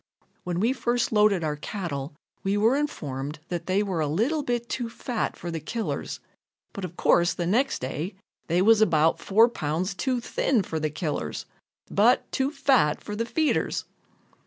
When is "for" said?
5.37-5.51, 10.63-10.79, 13.03-13.15